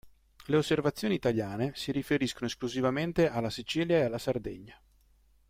Le 0.47 0.57
osservazioni 0.57 1.13
italiane 1.13 1.73
si 1.75 1.91
riferiscono 1.91 2.47
esclusivamente 2.47 3.29
alla 3.29 3.51
Sicilia 3.51 3.99
e 3.99 4.05
alla 4.05 4.17
Sardegna. 4.17 4.75